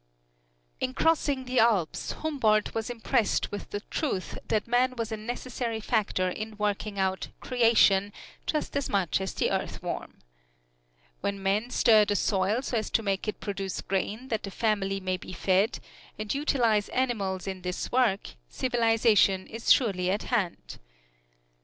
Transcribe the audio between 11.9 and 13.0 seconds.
the soil so as